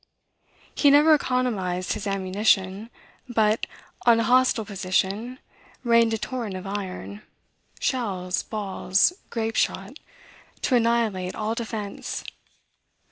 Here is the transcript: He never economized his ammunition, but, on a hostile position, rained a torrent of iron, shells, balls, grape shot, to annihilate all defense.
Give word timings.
He 0.73 0.89
never 0.89 1.13
economized 1.13 1.93
his 1.93 2.07
ammunition, 2.07 2.89
but, 3.29 3.67
on 4.03 4.19
a 4.19 4.23
hostile 4.23 4.65
position, 4.65 5.37
rained 5.83 6.11
a 6.15 6.17
torrent 6.17 6.55
of 6.55 6.65
iron, 6.65 7.21
shells, 7.79 8.41
balls, 8.41 9.13
grape 9.29 9.55
shot, 9.55 9.99
to 10.63 10.75
annihilate 10.77 11.35
all 11.35 11.53
defense. 11.53 12.23